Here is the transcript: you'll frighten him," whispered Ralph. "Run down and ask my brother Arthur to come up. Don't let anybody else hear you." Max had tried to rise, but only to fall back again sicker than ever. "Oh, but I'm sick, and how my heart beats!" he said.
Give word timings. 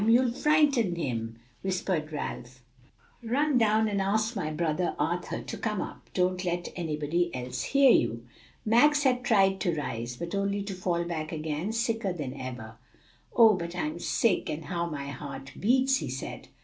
you'll 0.09 0.31
frighten 0.31 0.95
him," 0.95 1.35
whispered 1.61 2.11
Ralph. 2.11 2.63
"Run 3.21 3.59
down 3.59 3.87
and 3.87 4.01
ask 4.01 4.35
my 4.35 4.49
brother 4.49 4.95
Arthur 4.97 5.43
to 5.43 5.57
come 5.59 5.79
up. 5.79 6.09
Don't 6.15 6.43
let 6.43 6.69
anybody 6.75 7.29
else 7.35 7.61
hear 7.61 7.91
you." 7.91 8.25
Max 8.65 9.03
had 9.03 9.23
tried 9.23 9.59
to 9.59 9.75
rise, 9.75 10.17
but 10.17 10.33
only 10.33 10.63
to 10.63 10.73
fall 10.73 11.03
back 11.03 11.31
again 11.31 11.71
sicker 11.71 12.13
than 12.13 12.33
ever. 12.33 12.77
"Oh, 13.35 13.53
but 13.53 13.75
I'm 13.75 13.99
sick, 13.99 14.49
and 14.49 14.65
how 14.65 14.87
my 14.89 15.09
heart 15.09 15.51
beats!" 15.59 15.97
he 15.97 16.09
said. 16.09 16.47